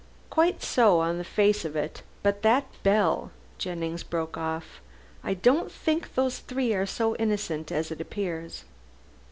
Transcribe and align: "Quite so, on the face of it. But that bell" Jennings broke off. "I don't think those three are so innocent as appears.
"Quite 0.31 0.63
so, 0.63 0.99
on 0.99 1.19
the 1.19 1.23
face 1.23 1.63
of 1.63 1.75
it. 1.75 2.01
But 2.23 2.41
that 2.41 2.65
bell" 2.81 3.29
Jennings 3.59 4.01
broke 4.01 4.35
off. 4.35 4.81
"I 5.23 5.35
don't 5.35 5.71
think 5.71 6.15
those 6.15 6.39
three 6.39 6.73
are 6.73 6.87
so 6.87 7.15
innocent 7.17 7.71
as 7.71 7.91
appears. 7.91 8.63